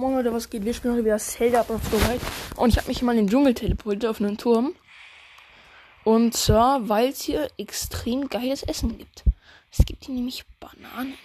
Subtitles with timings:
[0.00, 0.64] Moin Leute, was geht?
[0.64, 2.22] Wir spielen heute wieder Zelda Breath of the Wild.
[2.56, 4.74] Und ich habe mich mal in den Dschungel teleportiert auf einen Turm.
[6.04, 9.24] Und zwar, weil es hier extrem geiles Essen gibt.
[9.70, 11.18] Es gibt hier nämlich Bananen.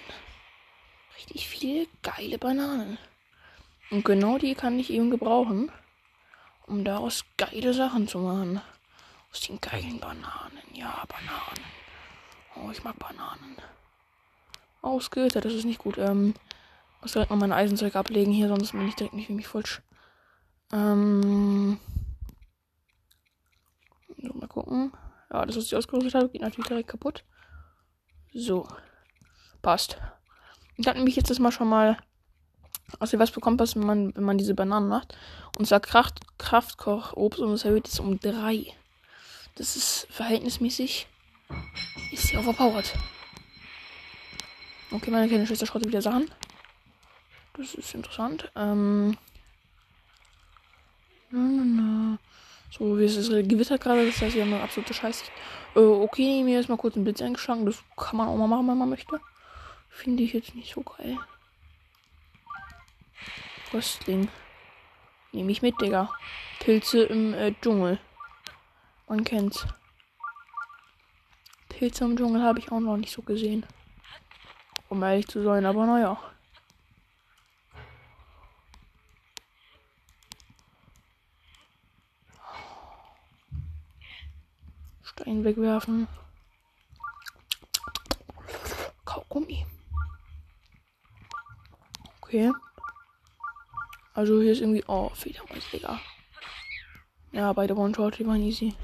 [1.15, 2.97] Richtig viele geile Bananen.
[3.91, 5.71] Und genau die kann ich eben gebrauchen,
[6.67, 8.60] um daraus geile Sachen zu machen.
[9.31, 10.60] Aus den geilen Bananen.
[10.73, 11.63] Ja, Bananen.
[12.57, 13.55] Oh, ich mag Bananen.
[14.81, 15.97] Ausgehtert, das ist nicht gut.
[15.97, 16.34] Ähm,
[17.05, 19.84] muss direkt mal mein Eisenzeug ablegen hier, sonst bin ich direkt nicht wie mich falsch.
[20.73, 21.80] Ähm.
[24.18, 24.91] So, mal gucken.
[25.31, 27.23] Ja, das, was ich ausgerüstet habe, geht natürlich direkt kaputt.
[28.34, 28.68] So.
[29.62, 30.00] Passt.
[30.78, 31.95] Ich habe nämlich jetzt das mal schon mal.
[33.00, 35.16] Also was bekommt was, wenn man, wenn man diese Bananen macht.
[35.59, 38.66] Und zwar Kraft, Kraftkochobst und das erhöht jetzt um 3.
[39.53, 41.08] Das ist verhältnismäßig.
[42.12, 42.95] Ist ja overpowered.
[44.90, 46.31] Okay, meine kleine Schwester schrottet wieder Sachen.
[47.58, 48.52] Das ist interessant.
[48.55, 49.18] Ähm.
[52.72, 54.06] So, wie ist es gewittert gerade?
[54.06, 55.25] Das heißt, wir haben eine absolute Scheiße.
[55.76, 57.66] Äh, okay, mir ist mal kurz ein Blitz eingeschlagen.
[57.66, 59.20] Das kann man auch mal machen, wenn man möchte.
[59.89, 61.17] Finde ich jetzt nicht so geil.
[63.73, 64.28] Röstling.
[65.31, 66.09] Nehme ich mit, Digga.
[66.59, 68.00] Pilze im äh, Dschungel.
[69.08, 69.66] Man kennt's.
[71.70, 73.66] Pilze im Dschungel habe ich auch noch nicht so gesehen.
[74.89, 76.17] Um ehrlich zu sein, aber naja.
[85.17, 86.09] Stein wegwerfen.
[89.05, 89.66] Kaugummi.
[92.19, 92.52] Okay.
[94.13, 94.83] Also hier ist irgendwie.
[94.88, 96.02] Oh, Fledermaus, Digga.
[97.31, 98.75] Ja, beide One-Shot, die waren easy.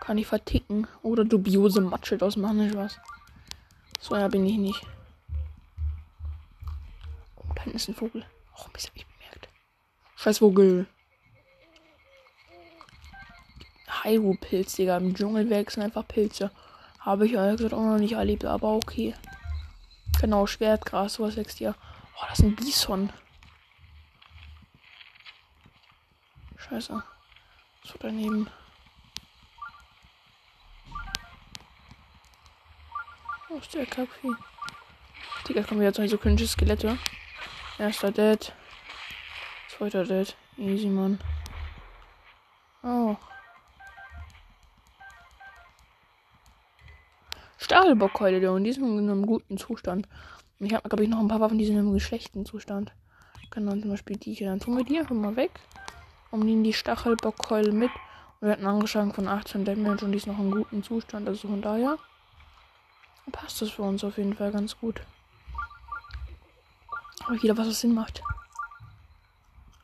[0.00, 0.86] Kann ich verticken.
[1.02, 2.98] Oder dubiose Matsche draus machen, nicht was.
[4.00, 4.86] So, ja, bin ich nicht.
[7.36, 8.24] Oh, da hinten ist ein Vogel.
[8.56, 9.50] Oh, Mist, hab ich bemerkt.
[10.16, 10.86] Scheiß Vogel.
[14.04, 14.96] Hyrule-Pilz, Digga.
[14.98, 16.50] Im Dschungel wechseln einfach Pilze.
[17.00, 19.14] Habe ich ehrlich gesagt auch noch nicht erlebt, aber okay.
[20.20, 21.74] Genau, Schwertgras, sowas wächst hier.
[22.16, 23.12] Oh, das ist ein Bison.
[26.56, 27.02] Scheiße.
[27.84, 28.48] So daneben.
[33.48, 34.32] Wo ist der Kaffee?
[35.48, 36.98] Digga, kommen wieder zwei so cringe Skelette.
[37.78, 38.52] Erster Dead.
[39.68, 40.36] Zweiter Dead.
[40.58, 41.18] Easy, Mann.
[42.82, 43.16] Oh.
[47.68, 50.08] Stachelbockkeule, und die sind in einem guten Zustand.
[50.58, 52.92] Und ich habe, glaube ich, noch ein paar Waffen, die sind in einem schlechten Zustand.
[53.50, 54.48] Genau, zum Beispiel die hier.
[54.48, 55.50] Dann tun wir die einfach mal weg.
[56.30, 57.90] Und nehmen die Stachelbockkeule mit.
[58.40, 61.28] Und wir hatten angeschlagen von 18 Damage und die ist noch in gutem Zustand.
[61.28, 61.98] Also von daher
[63.32, 65.02] passt das für uns auf jeden Fall ganz gut.
[67.26, 68.22] Aber wieder was, was Sinn macht.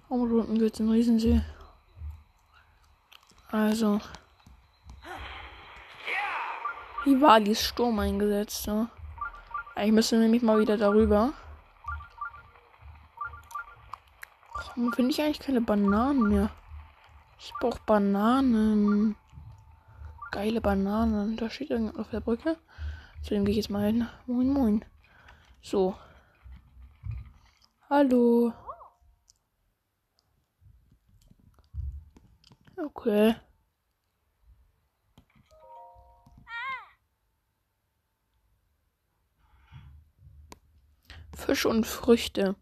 [0.09, 1.43] Oh, unten wird es ein Riesensee.
[3.49, 4.01] Also.
[7.07, 8.89] Die Sturm eingesetzt, ne?
[9.77, 11.35] Ich müsste nämlich mal wieder darüber.
[14.55, 16.51] Warum finde ich eigentlich keine Bananen mehr?
[17.39, 19.17] Ich brauche Bananen.
[20.31, 21.37] Geile Bananen.
[21.37, 22.57] Da steht irgendwas auf der Brücke.
[23.23, 24.09] Zu dem gehe ich jetzt mal hin.
[24.27, 24.85] Moin, moin.
[25.61, 25.95] So.
[27.91, 28.53] Hallo.
[32.77, 33.35] Okay.
[41.55, 42.57] Fisch und Früchte.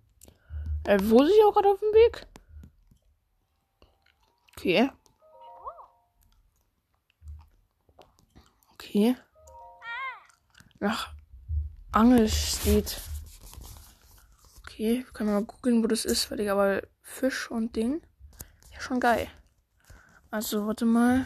[0.84, 2.26] Äh, wo sind ich auch gerade auf dem Weg?
[4.50, 4.90] Okay.
[8.74, 9.16] Okay.
[10.78, 11.14] Nach
[11.92, 13.00] Angel steht.
[14.60, 18.02] Okay, können wir mal gucken, wo das ist, weil ich aber Fisch und Ding.
[18.74, 19.26] Ja, schon geil.
[20.30, 21.24] Also, warte mal.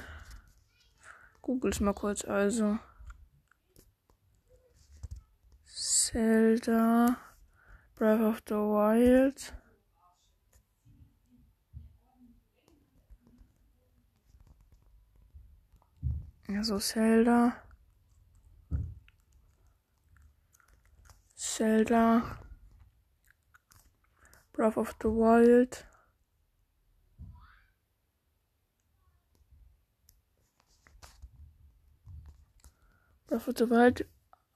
[1.43, 2.79] Googles mal kurz, also.
[5.65, 7.26] Zelda.
[7.97, 9.53] Breath of the Wild.
[16.51, 17.63] Also Zelda.
[21.39, 22.39] Zelda.
[24.53, 25.85] Breath of the Wild.
[33.27, 34.03] Breath of the Wild.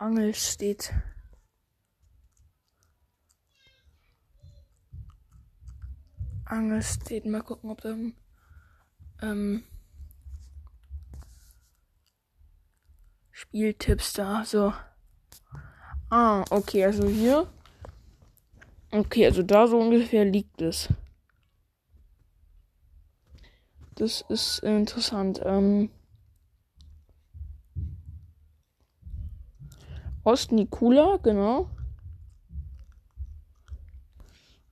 [0.03, 1.10] Angel
[6.51, 7.27] Angel steht.
[7.27, 7.95] Mal gucken, ob da
[9.23, 9.63] ähm,
[13.31, 14.45] Spieltipps da.
[14.45, 14.73] So.
[16.11, 17.47] Ah, okay, also hier.
[18.91, 20.89] Okay, also da so ungefähr liegt es.
[23.95, 25.41] Das ist interessant.
[25.45, 25.91] Ähm
[30.25, 31.71] Ostnikula, genau.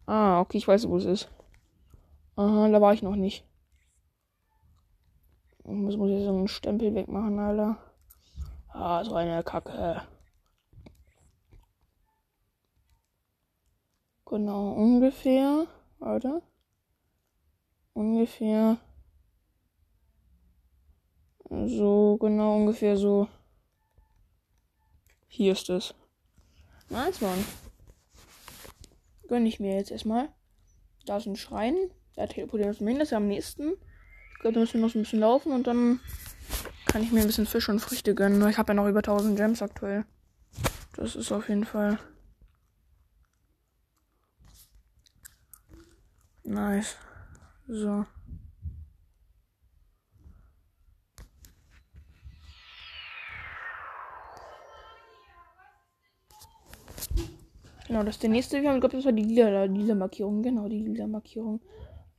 [0.06, 1.28] Ah, okay, ich weiß, wo es ist.
[2.38, 3.44] Aha, da war ich noch nicht.
[5.58, 7.78] Ich muss, muss jetzt so einen Stempel wegmachen, Alter.
[8.68, 10.02] Ah, so eine Kacke.
[14.24, 15.66] Genau, ungefähr.
[15.98, 16.40] Warte.
[17.92, 18.76] Ungefähr.
[21.50, 23.26] So, genau, ungefähr so.
[25.26, 25.92] Hier ist es.
[26.88, 27.44] Nice, Mann.
[29.26, 30.28] Gönn ich mir jetzt erstmal.
[31.04, 31.74] Da ist ein Schrein.
[32.18, 33.14] Da teleportieren wir hin.
[33.14, 33.74] Am nächsten.
[34.34, 36.00] Ich glaube, da müssen wir noch ein bisschen laufen und dann
[36.86, 38.46] kann ich mir ein bisschen Fisch und Früchte gönnen.
[38.48, 40.04] Ich habe ja noch über 1000 Gems aktuell.
[40.96, 41.98] Das ist auf jeden Fall
[46.42, 46.96] Nice.
[47.68, 48.04] So.
[57.86, 58.60] Genau, das ist der nächste.
[58.60, 60.42] Wir haben, glaube das war die lila, lila Markierung.
[60.42, 61.60] Genau, die lila Markierung.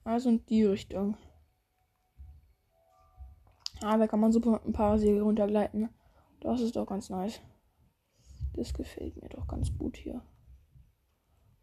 [0.03, 1.17] Also in die Richtung.
[3.81, 5.89] Ah, da kann man super mit ein paar Segel runtergleiten.
[6.41, 7.41] Das ist doch ganz nice.
[8.53, 10.21] Das gefällt mir doch ganz gut hier.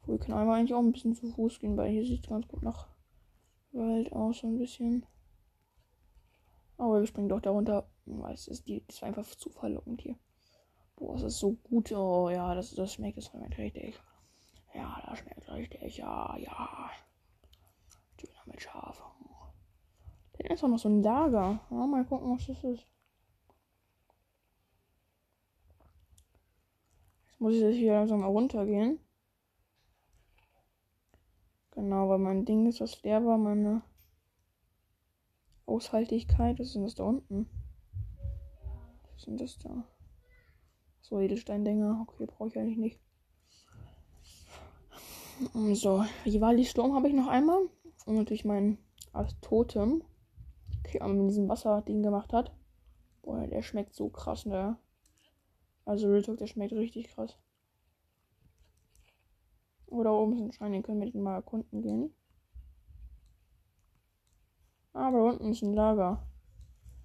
[0.06, 2.46] Wir können einmal eigentlich auch ein bisschen zu Fuß gehen, weil hier sieht es ganz
[2.46, 2.88] gut nach
[3.72, 5.04] Wald aus, so ein bisschen.
[6.78, 7.88] Aber wir springen doch darunter.
[8.32, 10.16] Es ist die, das war einfach zu verlockend hier.
[10.94, 11.92] Boah, es ist so gut.
[11.92, 14.00] Oh ja, das, das schmeckt, das schmeckt richtig.
[14.74, 15.98] Ja, das schmeckt richtig.
[15.98, 16.90] Ja, ja.
[18.56, 19.04] Mit Schaf.
[20.32, 21.60] Da ist auch noch so ein Lager.
[21.70, 22.86] Ja, mal gucken, was das ist.
[27.26, 28.98] Jetzt muss ich jetzt hier langsam mal runtergehen.
[31.72, 33.82] Genau, weil mein Ding ist, was leer war, meine
[35.66, 36.58] Aushaltigkeit.
[36.58, 37.50] Was ist denn das da unten?
[39.12, 39.84] Was sind das da?
[41.02, 42.06] So, Edelsteindinger.
[42.08, 43.00] Okay, brauche ich eigentlich nicht.
[45.74, 47.68] So, Rivali Sturm habe ich noch einmal.
[48.06, 48.78] Und natürlich mein
[49.12, 50.02] als Totem.
[50.80, 52.54] Okay, mit diesem Wasserding gemacht hat.
[53.22, 54.78] Boah, der schmeckt so krass, ne?
[55.84, 57.36] Also Real Talk, der schmeckt richtig krass.
[59.86, 62.14] Oder oben Schein, den können wir den mal erkunden gehen.
[64.92, 66.26] Aber unten ist ein Lager.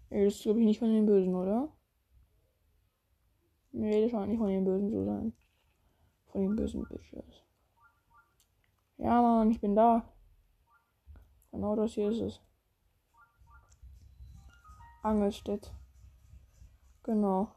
[0.09, 1.71] Ey, das ist glaube ich nicht von den Bösen, oder?
[3.71, 5.33] Nee, das scheint nicht von den Bösen zu sein.
[6.27, 7.44] Von den bösen Bitches.
[8.98, 10.12] Ja, Mann, ich bin da.
[11.51, 12.42] Genau das hier ist es.
[15.03, 15.74] Angelstedt.
[17.03, 17.51] Genau.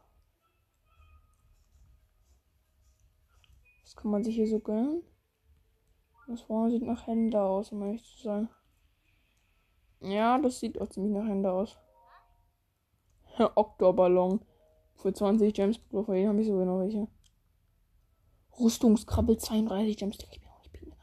[3.83, 5.03] Was kann man sich hier so gönnen?
[6.27, 8.49] Das vorne sieht nach Hände aus, um ehrlich zu sein.
[10.01, 11.77] Ja, das sieht auch ziemlich nach Hände aus.
[13.55, 14.43] Oktorballon.
[14.95, 17.07] Für 20 Gems pro denen habe ich sogar noch welche.
[18.59, 20.17] Rüstungskrabbel 32 Gems.
[20.31, 20.95] Ich bin auch nicht blind.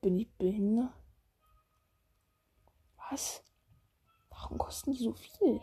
[0.00, 0.92] Bin ich behindert?
[3.10, 3.42] Was?
[4.30, 5.60] Warum kosten die so viel?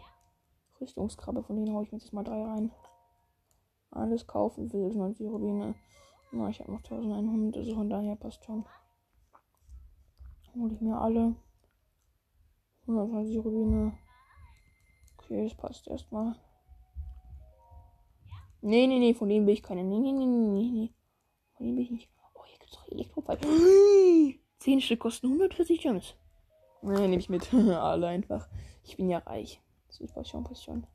[0.82, 2.72] Rüstungskrabbe, von denen haue ich mir jetzt mal drei rein
[3.92, 4.90] alles kaufen will.
[4.94, 5.76] 90 Rubine.
[6.32, 8.66] Na, ich habe noch 1100, also von daher passt schon.
[10.56, 11.36] Hole ich mir alle.
[12.88, 13.98] 120 Rubine.
[15.18, 16.36] Okay, das passt erstmal.
[18.62, 19.84] Nee, nee, nee, von dem will ich keine.
[19.84, 20.94] Nee, nee, nee, nee, nee.
[21.58, 22.10] Von dem will ich nicht.
[22.36, 23.40] Oh, hier gibt's doch Elektropfeil.
[24.60, 26.16] 10 Stück kosten 140 Gems.
[26.82, 27.52] Nee, nehme ich mit.
[27.54, 28.48] alle einfach.
[28.84, 29.62] Ich bin ja reich.
[29.88, 30.86] Das passt schon, passt schon.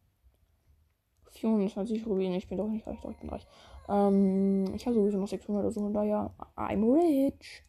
[1.33, 2.37] 24 Rubine.
[2.37, 3.47] Ich bin doch nicht reich, doch ich bin reich.
[3.89, 5.81] Ähm, ich habe sowieso noch 600 oder so.
[5.81, 7.65] Und daher, I'm rich.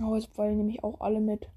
[0.00, 1.50] Holzpfeile nehme ich auch alle mit.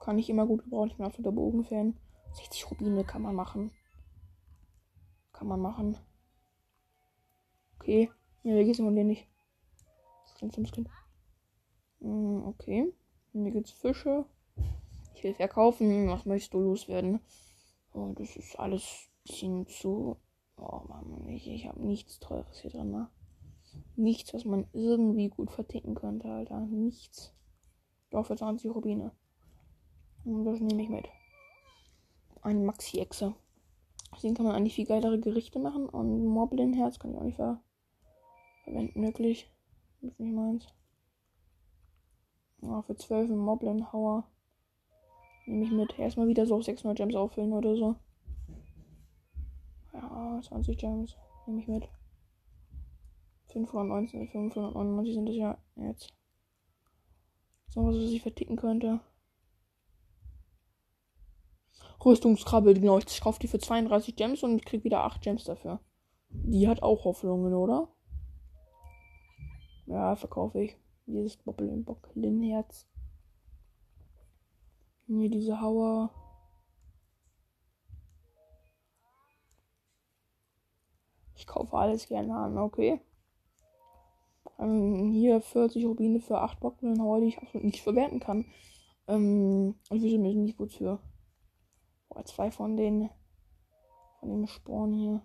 [0.00, 0.90] Kann ich immer gut gebrauchen.
[0.90, 1.98] Ich bin absoluter Bogenfan.
[2.32, 3.72] 60 Rubine kann man machen.
[5.32, 5.98] Kann man machen.
[7.78, 8.10] Okay.
[8.42, 9.28] Ja, hier geht's von dir nicht.
[10.40, 10.88] Skin zum Skin.
[12.00, 12.92] Mm, okay.
[13.32, 14.24] Hier gibt's Fische.
[15.14, 16.08] Ich will verkaufen.
[16.08, 17.20] Was möchtest du loswerden?
[17.92, 20.16] Oh, das ist alles bisschen zu
[20.62, 23.08] Oh Mann, ich, ich habe nichts Teures hier drin, ne?
[23.96, 26.60] Nichts, was man irgendwie gut verticken könnte, Alter.
[26.60, 27.32] Nichts.
[28.10, 29.12] Doch für 20 Rubine.
[30.24, 31.08] Und das nehme ich mit.
[32.42, 33.34] Ein Maxi-Echse.
[34.22, 35.88] Den kann man eigentlich viel geilere Gerichte machen.
[35.88, 37.62] Und Moblin-Herz kann ich auch nicht ver
[38.64, 39.50] verwenden, wirklich.
[40.00, 40.66] Das ist nicht meins.
[42.62, 44.24] Ja, für 12 Moblin-Hauer.
[45.46, 45.98] Nehme ich mit.
[45.98, 47.96] Erstmal wieder so 600 Gems auffüllen oder so.
[49.92, 51.16] Ja, 20 Gems.
[51.46, 51.88] Nehme ich mit.
[53.48, 56.14] 519, 599 sind das ja jetzt.
[57.68, 59.00] So was, was ich verticken könnte.
[62.04, 62.98] Rüstungskrabbe, genau.
[62.98, 65.80] Ich kaufe die für 32 Gems und krieg wieder 8 Gems dafür.
[66.30, 67.88] Die hat auch Hoffnungen, oder?
[69.90, 70.76] Ja, verkaufe ich.
[71.06, 72.86] Dieses Bobbelin-Bocklin-Herz.
[75.08, 76.10] Hier diese Hauer.
[81.34, 83.00] Ich kaufe alles gerne an, okay.
[84.60, 88.44] Ähm, hier 40 Rubine für 8 Bocklin-Hauer, die ich absolut nicht verwerten kann.
[89.08, 91.00] Ähm, ich wüsste mir nicht wozu.
[92.08, 93.10] Boah, zwei von den
[94.20, 95.22] von dem Sporn hier.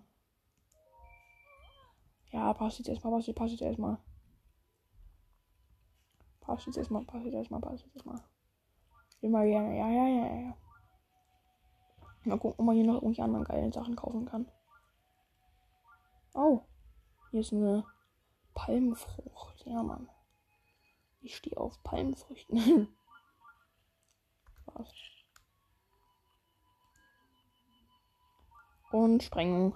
[2.32, 3.98] Ja, passt jetzt erstmal, passt passt jetzt erstmal.
[6.46, 8.22] Passt jetzt erstmal, passt jetzt erstmal, passt jetzt erstmal.
[9.20, 10.56] Immer gerne, ja, ja, ja, ja.
[12.22, 14.46] Mal gucken, ob man hier noch irgendwelche anderen geilen Sachen kaufen kann.
[16.34, 16.60] Oh,
[17.32, 17.84] hier ist eine
[18.54, 19.66] Palmfrucht.
[19.66, 20.08] Ja, Mann.
[21.20, 22.96] Ich stehe auf Palmfrüchten.
[24.66, 24.92] Was?
[28.92, 29.74] Und Sprengung.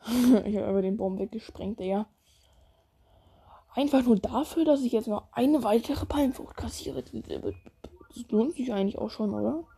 [0.04, 2.08] ich habe über den Baum weggesprengt, Digga.
[3.78, 7.00] Einfach nur dafür, dass ich jetzt noch eine weitere Palmfrucht kassiere.
[7.00, 9.68] Das lohnt sich eigentlich auch schon, oder?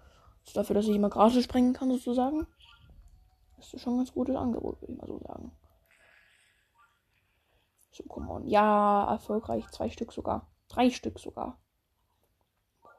[0.47, 2.47] Das dafür, dass ich immer Grase sprengen kann, sozusagen.
[3.59, 5.53] Das ist schon ein ganz gutes Angebot, würde ich mal so sagen.
[7.91, 8.47] So, come on.
[8.47, 9.69] Ja, erfolgreich.
[9.69, 10.47] Zwei Stück sogar.
[10.69, 11.59] Drei Stück sogar.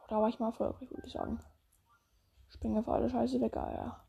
[0.07, 1.39] Da war ich mal erfolgreich, würde ich sagen.
[2.49, 4.03] Springe einfach alle Scheiße weg, ja.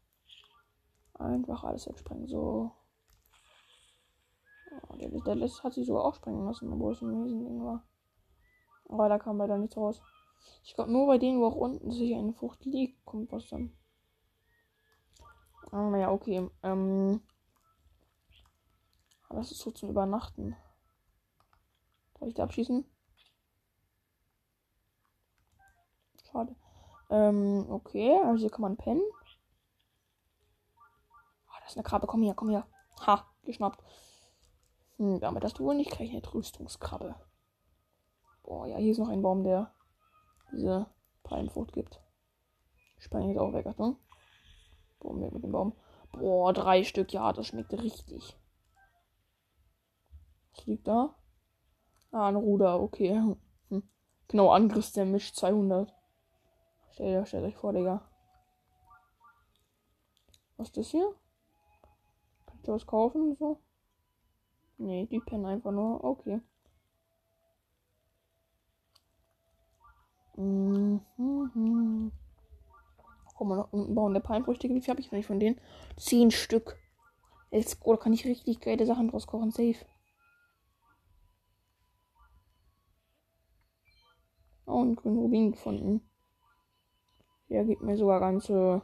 [1.15, 2.29] Einfach alles wegsprengen.
[2.29, 2.71] So.
[5.01, 7.87] Der, der letzte hat sich sogar auch sprengen lassen, obwohl es ein Riesending war.
[8.89, 10.03] Aber da kam leider nichts raus.
[10.65, 13.77] Ich glaube, nur bei denen, wo auch unten sich eine Frucht liegt, kommt was dann.
[15.71, 16.49] Ah, naja, okay.
[16.63, 17.23] Ähm.
[19.31, 20.57] Das ist so zum Übernachten.
[22.15, 22.85] Darf ich da abschießen?
[26.31, 26.55] Schade.
[27.11, 29.03] Ähm, okay, also hier kann man pennen.
[31.47, 32.07] Oh, das ist eine Krabbe.
[32.07, 32.67] Komm her, komm her.
[33.07, 33.83] Ha, geschnappt.
[34.99, 36.33] Hm, damit hast du wohl nicht gerechnet.
[36.33, 37.15] Rüstungskrabbe.
[38.43, 39.73] Boah, ja, hier ist noch ein Baum, der
[40.53, 40.87] diese
[41.23, 42.01] Palmfrucht gibt.
[42.99, 43.97] Spreng jetzt auch weg, Achtung.
[45.01, 45.75] Boom, weg mit dem Baum.
[46.13, 47.13] Boah, drei Stück.
[47.13, 48.37] Ja, das schmeckt richtig.
[50.55, 51.15] Was liegt da?
[52.11, 53.15] Ah, ein Ruder, okay.
[53.69, 53.83] Hm.
[54.29, 55.93] Genau, Angriffsdamage 200.
[56.93, 58.07] Stellt, stellt euch vor, Digga.
[60.57, 61.15] Was ist das hier?
[62.55, 63.35] Ich da was kaufen?
[63.37, 63.59] So?
[64.83, 66.03] Nee, die pennen einfach nur.
[66.03, 66.41] Okay.
[70.37, 72.11] Mhm.
[73.37, 74.69] Guck mal, noch unten bauen der Palmfrüchte.
[74.69, 75.61] Wie viel habe ich eigentlich von denen?
[75.97, 76.77] Zehn Stück.
[77.53, 79.53] Let's go, da kann ich richtig geile Sachen draus kochen.
[79.53, 79.77] Safe.
[84.67, 86.01] Oh, einen grünen Rubin gefunden.
[87.51, 88.83] Der gibt mir sogar ganze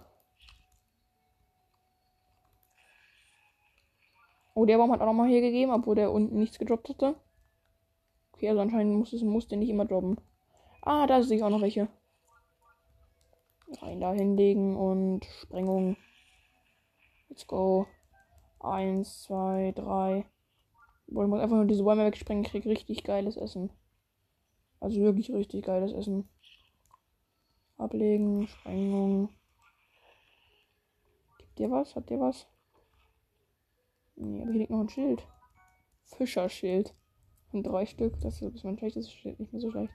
[4.59, 7.15] Oh, der Baum hat auch nochmal hier gegeben, obwohl der unten nichts gedroppt hatte.
[8.33, 10.21] Okay, also anscheinend muss es muss der nicht immer droppen.
[10.83, 11.87] Ah, da sehe ich auch noch welche.
[13.81, 15.97] Rein da hinlegen und Sprengung.
[17.29, 17.87] Let's go.
[18.59, 20.27] Eins, zwei, drei.
[21.07, 22.43] Boah, ich muss einfach nur diese Bäume wegsprengen.
[22.43, 23.71] Krieg richtig geiles Essen.
[24.81, 26.29] Also wirklich richtig geiles Essen.
[27.77, 29.29] Ablegen, Sprengung.
[31.39, 31.95] Gibt dir was?
[31.95, 32.49] Habt ihr was?
[34.21, 35.27] Nee, aber hier liegt noch ein Schild.
[36.03, 36.95] Fischerschild.
[37.53, 38.21] Und drei Stück.
[38.21, 38.97] Das ist ein bisschen schlecht.
[38.97, 39.93] Das Schild nicht mehr so schlecht.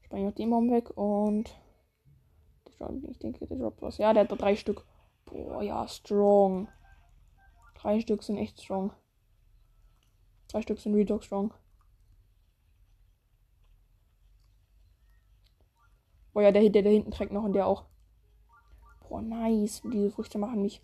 [0.00, 1.54] Spange auch den Baum weg und.
[3.08, 3.98] Ich denke, der droppt was.
[3.98, 4.84] Ja, der hat drei Stück.
[5.26, 6.68] Boah, ja, strong.
[7.74, 8.92] Drei Stück sind echt strong.
[10.48, 11.54] Drei Stück sind Redog strong.
[16.32, 17.84] Boah, ja, der, der, der hinten trägt noch und der auch.
[19.08, 19.82] Boah, nice.
[19.84, 20.82] Diese Früchte machen mich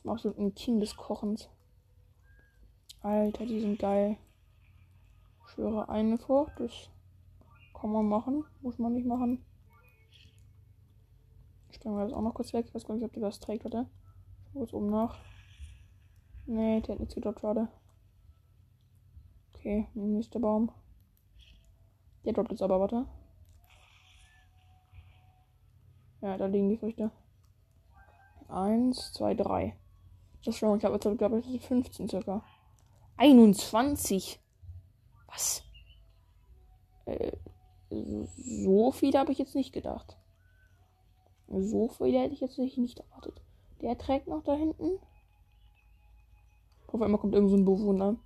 [0.00, 1.48] zum absoluten King des Kochens.
[3.02, 4.16] Alter, die sind geil.
[5.44, 6.90] Ich schwöre eine Frucht, das
[7.74, 9.44] kann man machen, muss man nicht machen.
[11.70, 12.66] Stellen wir das auch noch kurz weg.
[12.66, 13.88] Ich weiß gar nicht, ob der das trägt, oder?
[14.52, 15.18] Kurz oben nach.
[16.46, 17.68] Nee, der hat nichts gedroppt gerade.
[19.54, 20.70] Okay, nächster Baum.
[22.24, 23.06] Der droppt jetzt aber, warte.
[26.20, 27.10] Ja, da liegen die Früchte.
[28.48, 29.74] Eins, zwei, drei.
[30.44, 32.42] Das habe jetzt, glaube ich, 15 circa.
[33.16, 34.40] 21.
[35.26, 35.62] Was?
[37.04, 37.32] Äh,
[37.90, 40.16] so viel habe ich jetzt nicht gedacht.
[41.48, 43.42] So viel hätte ich jetzt nicht, nicht erwartet.
[43.80, 44.98] Der trägt noch da hinten.
[46.86, 48.16] Auf einmal kommt irgend so ein Bewohner.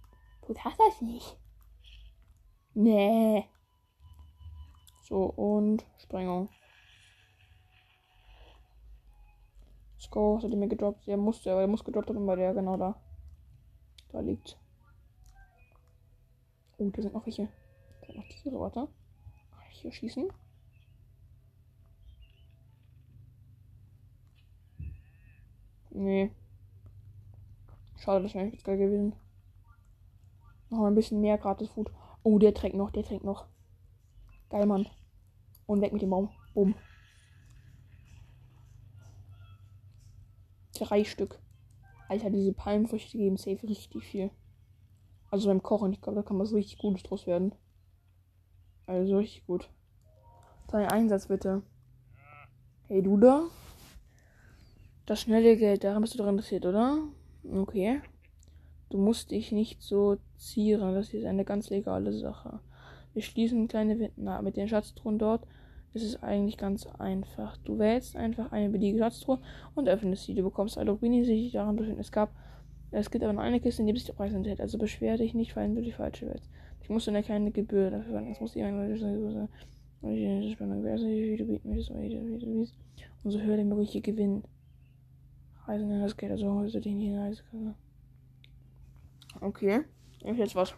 [0.46, 1.38] Du hast das nicht.
[2.74, 3.44] Nee.
[5.02, 6.48] So, und Sprengung.
[10.04, 10.38] Let's go.
[10.42, 11.06] Hat er mir gedroppt?
[11.06, 12.94] Der musste, aber der muss gedroppt haben, weil der genau da.
[14.10, 14.58] Da liegt.
[16.76, 17.48] Oh, da sind noch welche.
[18.00, 18.88] Da sind noch Tiere, warte.
[19.70, 20.30] Ich hier schießen?
[25.90, 26.30] Nee.
[27.96, 29.14] Schade, das wäre jetzt geil gewesen.
[30.68, 31.90] Noch ein bisschen mehr gratis Food.
[32.22, 33.46] Oh, der trägt noch, der trägt noch.
[34.50, 34.86] Geil, Mann.
[35.64, 36.28] Und weg mit dem Baum.
[36.52, 36.74] Bumm.
[40.74, 41.38] Drei Stück.
[42.08, 44.30] Alter, diese Palmenfrüchte geben safe richtig viel.
[45.30, 47.54] Also beim Kochen, ich glaube, da kann was richtig Gutes draus werden.
[48.86, 49.70] Also richtig gut.
[50.68, 51.62] Dein Einsatz bitte.
[52.86, 53.44] Hey, du da?
[55.06, 56.98] Das schnelle Geld, daran bist du daran interessiert, oder?
[57.52, 58.00] Okay.
[58.90, 62.60] Du musst dich nicht so zieren, das ist eine ganz legale Sache.
[63.12, 65.46] Wir schließen kleine Wände mit den Schatztruhen dort.
[65.94, 67.56] Es ist eigentlich ganz einfach.
[67.58, 69.38] Du wählst einfach eine beliebige Schatztruhe
[69.76, 70.34] und öffnest sie.
[70.34, 72.00] Du bekommst alle Rubine, die sich daran befinden.
[72.00, 72.34] Es gab,
[72.90, 74.60] es gibt aber nur eine Kiste, in der sich der Preis enthält.
[74.60, 76.50] Also beschwer dich nicht, falls du die falsche wählst.
[76.82, 78.90] Ich musste eine kleine Gebühr dafür Es muss irgendwann
[83.22, 84.42] Umso höher der mögliche Gewinn.
[85.66, 87.74] Reisen in das Geld, also holst du dich nicht in die Reiseklasse.
[89.40, 89.80] Okay,
[90.20, 90.74] ich jetzt was.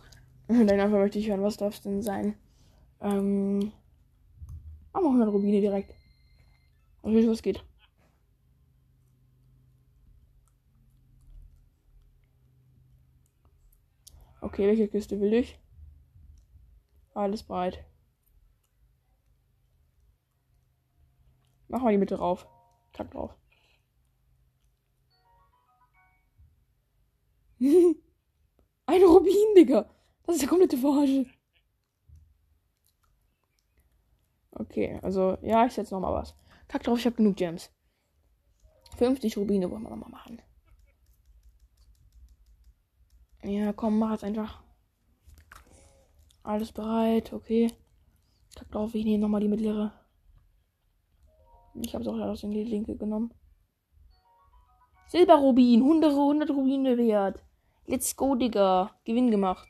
[0.48, 2.34] Dann einfach möchte ich hören, was darf es denn sein?
[3.00, 3.72] Ähm.
[4.92, 5.94] Aber 100 Rubine direkt.
[7.02, 7.64] Und wie was geht.
[14.40, 15.58] Okay, welche Kiste will ich?
[17.14, 17.84] Alles bereit.
[21.68, 22.46] Mach mal die Mitte rauf.
[22.92, 23.36] Kack drauf.
[27.60, 29.88] Ein Rubin, Digga.
[30.24, 31.26] Das ist ja komplette Verarsche.
[34.60, 36.34] Okay, also, ja, ich setze nochmal was.
[36.68, 37.70] Kack drauf, ich habe genug Gems.
[38.98, 40.42] 50 Rubine wollen wir nochmal machen.
[43.42, 44.62] Ja, komm, mach es einfach.
[46.42, 47.72] Alles bereit, okay.
[48.54, 49.92] Kack drauf, ich nehme nochmal die mittlere.
[51.74, 53.32] Ich habe es auch aus in die linke genommen.
[55.06, 57.42] Silberrubin, 100, 100 Rubine wert.
[57.86, 58.94] Let's go, Digga.
[59.04, 59.68] Gewinn gemacht.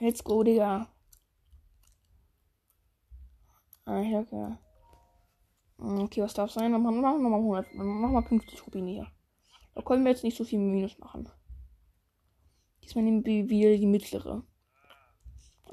[0.00, 0.95] Let's go, Digga.
[3.86, 4.56] Ah, okay.
[5.78, 6.72] Okay, was darf sein?
[6.72, 7.74] Machen wir nochmal 100.
[7.74, 9.06] Machen wir 50 Rubine hier.
[9.74, 11.28] Da können wir jetzt nicht so viel Minus machen.
[12.82, 14.42] Diesmal nehmen wir wieder die mittlere.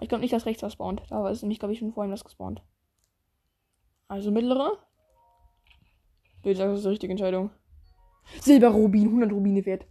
[0.02, 1.04] Ich glaube nicht, dass rechts was spawnt.
[1.10, 2.62] Da ist nämlich, glaube ich, schon vorhin was gespawnt.
[4.08, 4.78] Also mittlere.
[6.44, 7.52] Ich sage, das ist die richtige Entscheidung.
[8.42, 9.86] Silberrubin, 100 Rubine wert.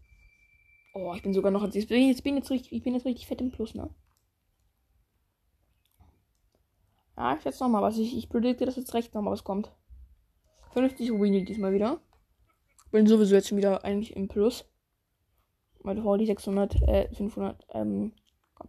[0.94, 1.64] Oh, ich bin sogar noch.
[1.72, 3.88] Jetzt bin jetzt richtig, ich bin jetzt richtig fett im Plus, ne?
[7.16, 7.98] Ja, ich jetzt noch mal was.
[7.98, 9.72] Ich, ich predikte, dass jetzt rechts noch mal was kommt.
[10.72, 12.00] 50 Rubine diesmal wieder.
[12.90, 14.64] Bin sowieso jetzt schon wieder eigentlich im Plus.
[15.80, 18.12] Weil davor die 600, äh, 500, ähm,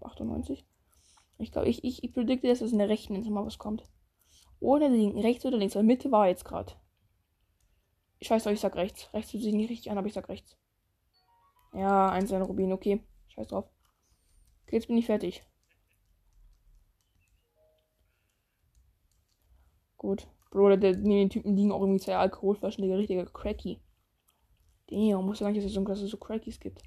[0.02, 0.66] 98.
[1.38, 3.84] Ich glaube, ich, ich, ich predikte, dass es in der rechten jetzt mal was kommt.
[4.60, 5.76] Oder linken, rechts oder links.
[5.76, 6.74] Weil Mitte war jetzt gerade.
[8.20, 9.14] Ich weiß doch, ich sag rechts.
[9.14, 10.58] Rechts fühlt sich nicht richtig an, aber ich sag rechts.
[11.74, 13.04] Ja, einzelne Rubin, okay.
[13.28, 13.66] Scheiß drauf.
[14.64, 15.44] Okay, jetzt bin ich fertig.
[20.04, 20.28] Gut.
[20.52, 23.80] Bro, der, neben den Typen liegen auch irgendwie zwei Alkoholflaschen, der richtige Cracky.
[24.90, 26.84] Damn, muss ja gar nicht, dass dass es so Crackies gibt.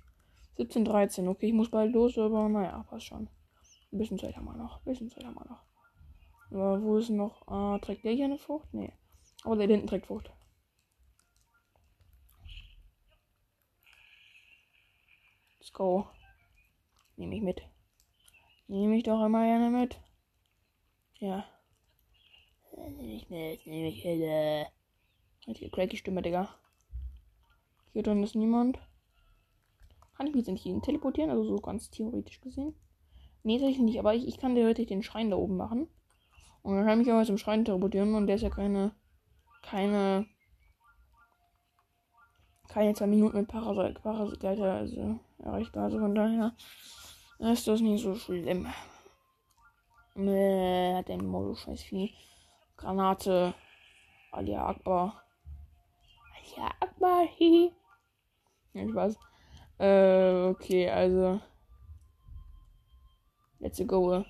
[0.59, 1.27] 17, 13.
[1.27, 3.31] Okay, ich muss bald los, aber naja, passt schon.
[3.91, 4.81] Ein bisschen Zeit haben wir noch.
[4.81, 5.63] Ein bisschen Zeit haben wir noch.
[6.51, 7.49] Aber wo ist noch?
[7.49, 8.69] Ah, trägt der hier eine Frucht?
[8.75, 8.93] Nee.
[9.45, 10.31] Aber der hinten trägt Frucht.
[15.59, 16.07] Let's go.
[17.17, 17.63] Nehme ich mit.
[18.67, 19.99] Nehme ich doch immer gerne mit.
[21.19, 21.47] Ja.
[22.77, 23.29] Nehme ich.
[23.67, 24.21] Nehme ich mit.
[24.21, 24.65] Äh.
[25.47, 26.49] Hat hier cracky Stimme, Digga.
[27.93, 28.79] Hier drin ist niemand.
[30.17, 31.31] Kann ich mich nicht hin teleportieren?
[31.31, 32.75] Also so ganz theoretisch gesehen.
[33.43, 33.99] Nee, tatsächlich nicht.
[33.99, 35.89] Aber ich, ich kann theoretisch den Schrein da oben machen.
[36.63, 38.15] Und dann kann ich aber zum Schrein teleportieren.
[38.15, 38.93] Und der ist ja keine.
[39.63, 40.27] Keine.
[42.69, 44.01] Keine zwei Minuten mit Parasite.
[44.01, 45.85] Parasite also erreichbar.
[45.85, 46.55] Also von daher
[47.39, 48.67] ist das nicht so schlimm.
[50.17, 52.13] Äh, hat der Modus scheiß Vieh.
[52.77, 53.55] Granate.
[54.33, 55.23] Alia Akbar.
[56.37, 57.73] Alia Akbar, hihi.
[58.75, 59.19] Ja, Spaß.
[59.79, 61.41] Äh, okay, also.
[63.59, 64.25] Let's go.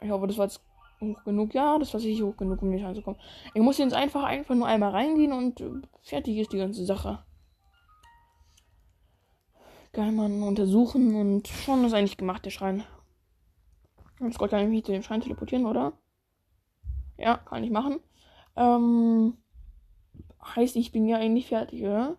[0.00, 0.62] Ich hoffe, das war jetzt
[1.00, 1.54] hoch genug.
[1.54, 3.20] Ja, das war sicher hoch genug, um nicht reinzukommen.
[3.52, 5.70] Ich muss jetzt einfach einfach nur einmal reingehen und äh,
[6.02, 7.24] fertig ist die ganze Sache.
[9.92, 12.84] Geil, man untersuchen und schon ist eigentlich gemacht, der Schrein.
[14.20, 15.92] Jetzt kann ich mich zu dem Schrein teleportieren, oder?
[17.16, 18.00] Ja, kann ich machen.
[18.56, 19.38] Ähm,
[20.44, 22.16] heißt, ich bin ja eigentlich fertig, oder?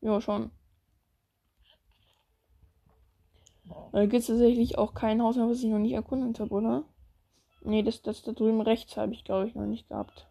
[0.00, 0.50] Ja, schon.
[3.92, 6.84] Da gibt es tatsächlich auch kein Haus mehr, was ich noch nicht erkundet habe, oder?
[7.62, 10.28] Nee, das, das da drüben rechts habe ich, glaube ich, noch nicht gehabt.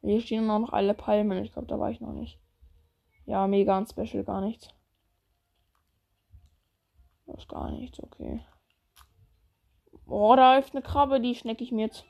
[0.00, 1.44] Hier stehen auch noch alle Palmen.
[1.44, 2.38] Ich glaube, da war ich noch nicht.
[3.26, 4.68] Ja, mega und special, gar nichts.
[7.26, 8.40] Das ist gar nichts, okay.
[10.14, 12.04] Oh, da ist eine Krabbe, die schnecke ich mir jetzt.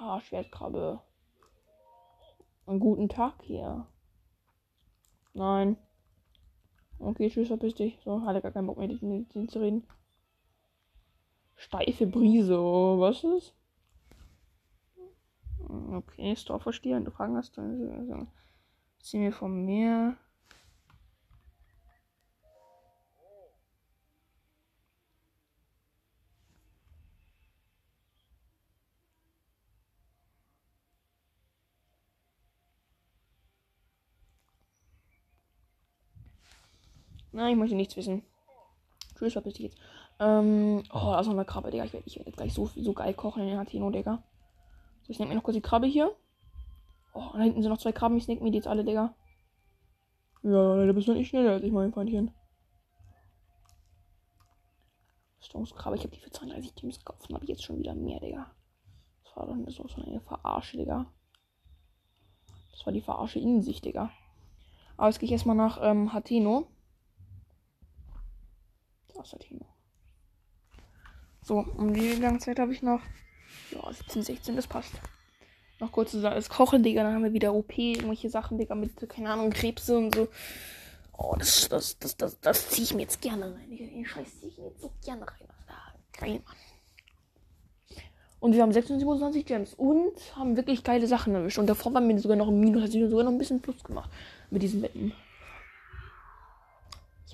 [0.00, 1.02] Ja, Schwertkrabbe.
[2.64, 3.86] Einen guten Tag hier.
[5.34, 5.76] Nein.
[6.98, 8.00] Okay, tschüss, verpiss dich.
[8.02, 9.86] So, hatte gar keinen Bock mehr, mit denen zu reden.
[11.56, 13.54] Steife Brise, oh, was ist?
[15.92, 17.04] Okay, Store verstehen.
[17.04, 18.28] Du fragen hast, dann
[19.00, 20.16] ziehen wir vom Meer.
[37.34, 38.22] Nein, ich möchte nichts wissen.
[39.18, 39.78] Tschüss, verpiss dich jetzt.
[40.20, 41.84] Ähm, oh, da ist noch eine Krabbe, Digga.
[41.84, 44.22] Ich werde werd jetzt gleich so, so geil kochen in den Hatino, Digga.
[45.02, 46.14] So, ich nehme mir noch kurz die Krabbe hier.
[47.12, 48.16] Oh, da hinten sind noch zwei Krabben.
[48.16, 49.14] Ich snack mir die jetzt alle, Digga.
[50.44, 52.32] Ja, da bist du nicht schneller als ich, mein Freundchen.
[55.40, 55.96] Rüstungskrabbe.
[55.96, 58.52] Ich habe die für 32 Teams gekauft und habe jetzt schon wieder mehr, Digga.
[59.24, 61.06] Das war doch so eine Verarsche, Digga.
[62.70, 64.10] Das war die Verarsche in sich, Digga.
[64.96, 66.68] Aber jetzt gehe ich erstmal nach ähm, Hateno.
[69.24, 69.64] Ist Tino.
[71.40, 73.00] So, und wie lange Zeit habe ich noch?
[73.70, 74.92] Ja, 17, 16, das passt.
[75.80, 77.02] Noch kurz das Kochen, Digga.
[77.02, 80.28] Dann haben wir wieder OP, irgendwelche Sachen, Digga, mit, keine Ahnung, Krebse und so.
[81.16, 83.70] Oh, das, das, das, das, das ziehe ich mir jetzt gerne rein.
[83.70, 85.48] Den Scheiß ziehe ich mir jetzt so gerne rein.
[85.66, 85.98] Alter.
[86.12, 86.56] Geil, Mann.
[88.40, 91.58] Und wir haben 26 Gems und haben wirklich geile Sachen erwischt.
[91.58, 94.10] Und davor waren wir sogar noch im Minus, sich sogar noch ein bisschen Plus gemacht
[94.50, 95.14] mit diesen Wetten.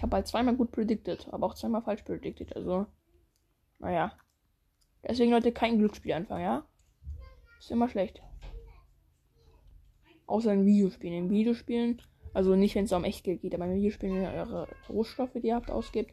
[0.00, 2.56] Ich habe halt zweimal gut predicted, aber auch zweimal falsch predicted.
[2.56, 2.86] Also,
[3.80, 4.12] naja.
[5.06, 6.64] Deswegen Leute kein Glücksspiel anfangen, ja?
[7.58, 8.22] Ist immer schlecht.
[10.24, 11.24] Außer in Videospielen.
[11.24, 12.00] In Videospielen,
[12.32, 15.48] also nicht wenn es um Echtgeld geht, aber in Videospielen, wenn ihr eure Rohstoffe, die
[15.48, 16.12] ihr habt, ausgibt,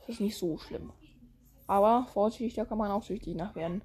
[0.00, 0.92] ist das nicht so schlimm.
[1.68, 3.82] Aber vorsichtig, da kann man auch süchtig nach werden.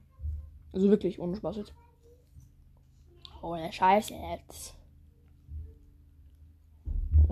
[0.72, 1.76] Also wirklich ohne Spaß jetzt.
[3.44, 4.74] Ohne Scheiße jetzt.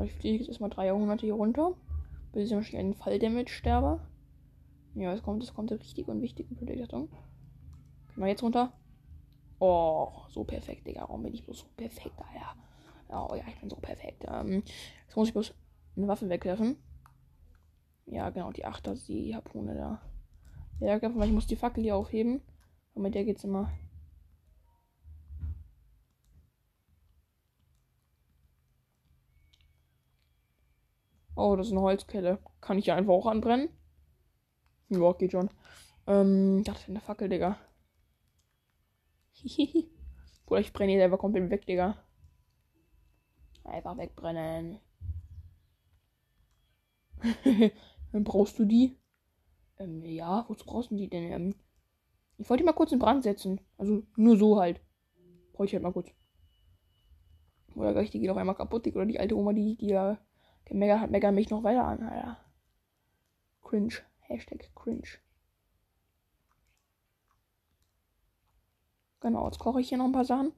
[0.04, 1.76] Ich fliege jetzt erstmal drei Jahrhunderte hier runter
[2.32, 4.02] bis ich wahrscheinlich einen Fall-Damage sterbe.
[4.96, 7.10] Ja, es kommt, es kommt eine richtige und wichtige Predikation.
[7.10, 8.74] Können wir jetzt runter?
[9.60, 11.02] Oh, so perfekt, Digga.
[11.02, 12.56] Warum bin ich bloß so perfekt, Alter?
[13.10, 14.26] Oh ja, ich bin so perfekt.
[14.28, 14.64] Ähm,
[15.06, 15.54] jetzt muss ich bloß
[15.96, 16.78] eine Waffe wegwerfen.
[18.06, 20.02] Ja, genau, die Achter, die Harpune da.
[20.80, 22.42] Ja, ich muss die Fackel hier aufheben.
[22.94, 23.72] Und mit der geht's immer
[31.42, 32.38] Oh, das ist eine Holzkelle.
[32.62, 33.70] Kann ich ja einfach auch anbrennen?
[34.90, 35.50] Ja, geht schon.
[36.06, 37.58] Ähm, das ist eine Fackel, Digga.
[39.32, 39.90] Hihihi.
[40.46, 41.98] Oder ich brenne die selber komplett weg, Digga.
[43.64, 44.80] Einfach wegbrennen.
[48.12, 48.96] Dann brauchst du die?
[49.80, 51.32] Ähm, ja, wozu brauchst du die denn?
[51.32, 51.56] Ähm,
[52.38, 53.60] ich wollte die mal kurz in Brand setzen.
[53.80, 54.80] Also nur so halt.
[55.54, 56.12] Brauche ich halt mal kurz.
[57.74, 60.20] Oder gleich die geht auf einmal kaputt, Oder die alte Oma, die, die der
[60.74, 62.38] Mega hat Mega mich noch weiter an, Alter.
[63.62, 63.94] Cringe.
[64.22, 65.20] Hashtag cringe.
[69.20, 70.54] Genau, jetzt koche ich hier noch ein paar Sachen.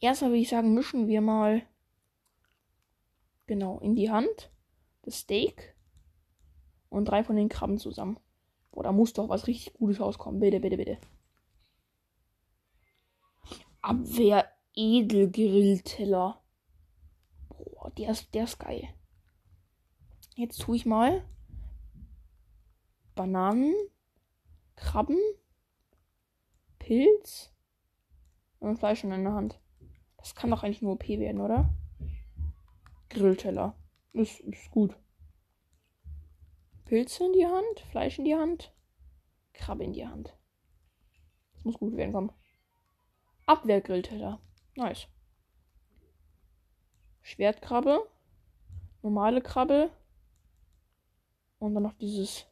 [0.00, 1.62] Erstmal würde ich sagen, mischen wir mal
[3.46, 4.50] genau in die Hand
[5.02, 5.76] das Steak
[6.88, 8.18] und drei von den Krabben zusammen.
[8.72, 10.40] Boah, da muss doch was richtig Gutes rauskommen.
[10.40, 10.98] Bitte, bitte, bitte.
[13.80, 16.42] Abwehr Edelgrillteller.
[17.48, 18.95] Boah, der ist, der ist geil.
[20.38, 21.24] Jetzt tue ich mal
[23.14, 23.74] Bananen,
[24.76, 25.18] Krabben,
[26.78, 27.54] Pilz
[28.58, 29.58] und Fleisch in der Hand.
[30.18, 31.70] Das kann doch eigentlich nur OP werden, oder?
[33.08, 33.74] Grillteller.
[34.12, 34.94] Ist, ist gut.
[36.84, 38.74] Pilze in die Hand, Fleisch in die Hand,
[39.54, 40.36] Krabbe in die Hand.
[41.54, 42.30] Das muss gut werden, komm.
[43.46, 44.38] Abwehrgrillteller.
[44.74, 45.08] Nice.
[47.22, 48.06] Schwertkrabbe.
[49.00, 49.90] Normale Krabbe.
[51.66, 52.46] Und dann noch dieses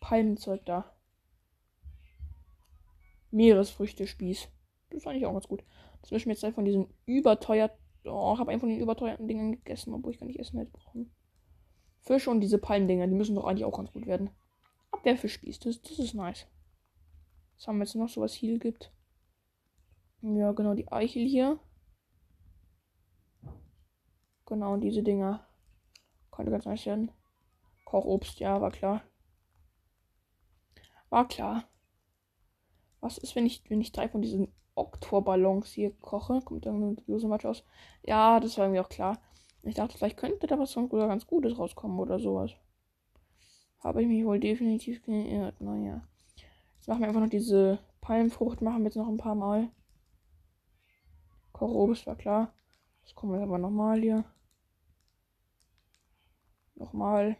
[0.00, 0.94] Palmenzeug da.
[3.30, 4.48] Meeresfrüchte-Spieß.
[4.90, 5.64] Das fand ich auch ganz gut.
[6.02, 7.72] Das mischen wir jetzt von diesen überteuert.
[8.04, 10.72] Oh, ich habe einen von den überteuerten Dingern gegessen, obwohl ich gar nicht essen hätte
[10.72, 11.10] brauchen.
[12.00, 14.30] Fische und diese Palmdinger, die müssen doch eigentlich auch ganz gut werden.
[14.90, 16.46] Abwehrfischspieß, das, das ist nice.
[17.56, 18.92] Was haben wir jetzt noch, so was hier gibt?
[20.22, 21.58] Ja, genau, die Eichel hier.
[24.46, 25.46] Genau, diese Dinger.
[26.30, 27.10] Könnte ganz nice werden.
[27.88, 29.00] Kochobst, ja, war klar.
[31.08, 31.64] War klar.
[33.00, 36.42] Was ist, wenn ich, wenn ich drei von diesen Oktorballons hier koche?
[36.42, 37.64] Kommt dann eine Dose Matsch aus?
[38.02, 39.18] Ja, das war irgendwie auch klar.
[39.62, 42.50] Ich dachte, vielleicht könnte da was ganz Gutes rauskommen oder sowas.
[43.78, 45.58] Habe ich mich wohl definitiv geirrt.
[45.62, 46.06] Naja.
[46.76, 48.60] Jetzt machen wir einfach noch diese Palmfrucht.
[48.60, 49.70] Machen wir jetzt noch ein paar Mal.
[51.52, 52.52] Kochobst war klar.
[53.00, 54.26] Das kommen wir aber nochmal hier.
[56.74, 57.38] Nochmal.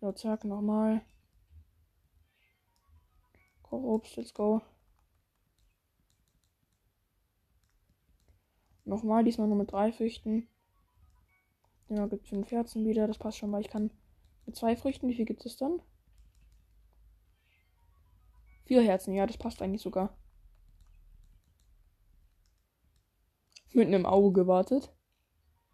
[0.00, 1.02] So, zack, nochmal.
[3.62, 4.62] Kochobst, let's go.
[8.84, 10.48] Nochmal, diesmal nur mit drei Früchten.
[11.88, 13.08] Ja, gibt es fünf Herzen wieder.
[13.08, 13.90] Das passt schon, weil ich kann
[14.46, 15.08] mit zwei Früchten.
[15.08, 15.82] Wie viel gibt es dann?
[18.66, 20.16] Vier Herzen, ja, das passt eigentlich sogar.
[23.72, 24.92] Mit einem Auge gewartet.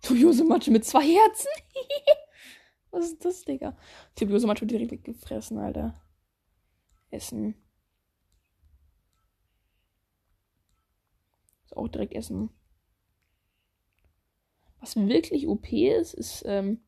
[0.02, 1.48] Tobiose Matsche mit zwei Herzen?
[2.94, 3.76] Was ist das, Digga?
[4.14, 6.00] Tobiose Matsche wird direkt weggefressen, Alter.
[7.10, 7.56] Essen.
[11.64, 12.50] Ist auch direkt essen.
[14.78, 16.84] Was wirklich OP ist, ist ähm,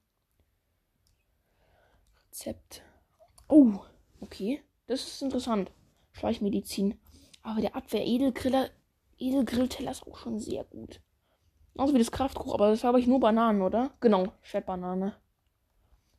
[2.28, 2.82] Rezept.
[3.48, 3.80] Oh,
[4.20, 4.62] okay.
[4.86, 5.72] Das ist interessant.
[6.12, 7.00] Schleichmedizin.
[7.42, 8.70] Aber der Abwehr-Edelgriller,
[9.18, 11.00] Edelgrillteller ist auch schon sehr gut.
[11.76, 13.90] Außer wie das Kraftkuch, aber das habe ich nur Bananen, oder?
[14.00, 15.16] Genau, Schwertbanane.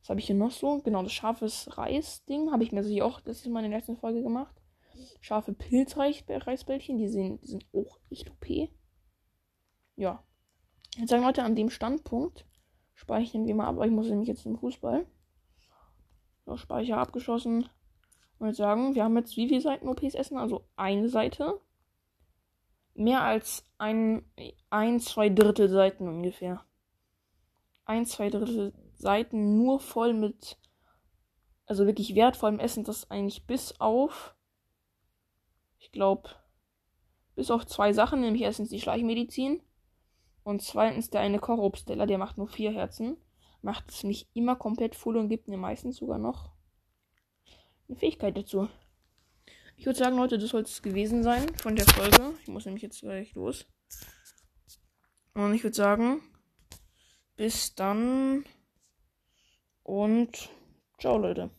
[0.08, 0.78] Was habe ich hier noch so?
[0.78, 3.98] Genau, das scharfes Reis-Ding habe ich mir sicher auch das ist mal in der letzten
[3.98, 4.56] Folge gemacht.
[5.20, 8.70] Scharfe Pilzreisbällchen, die, die sind auch echt OP.
[9.96, 10.24] Ja,
[10.98, 12.44] Jetzt sagen Leute, an dem Standpunkt
[12.94, 13.76] speichern wir mal ab.
[13.84, 15.06] Ich muss nämlich jetzt zum Fußball.
[16.44, 17.68] So, Speicher abgeschossen.
[18.38, 20.38] Und jetzt sagen, wir haben jetzt wie viele Seiten OPs essen?
[20.38, 21.60] Also eine Seite.
[22.94, 24.24] Mehr als ein,
[24.70, 26.64] ein, zwei Drittel Seiten ungefähr.
[27.84, 30.58] Ein, zwei Drittel Seiten nur voll mit,
[31.66, 34.34] also wirklich wertvollem Essen, das eigentlich bis auf,
[35.78, 36.30] ich glaube,
[37.36, 39.62] bis auf zwei Sachen, nämlich erstens die Schleichmedizin
[40.42, 43.16] und zweitens der eine Korobsteller, der macht nur vier Herzen.
[43.62, 46.52] Macht es nicht immer komplett voll und gibt mir meistens sogar noch
[47.88, 48.68] eine Fähigkeit dazu.
[49.76, 52.34] Ich würde sagen, Leute, das soll es gewesen sein von der Folge.
[52.42, 53.66] Ich muss nämlich jetzt gleich los.
[55.34, 56.20] Und ich würde sagen,
[57.36, 58.44] bis dann
[59.88, 60.50] und
[60.98, 61.50] ciao, Leute.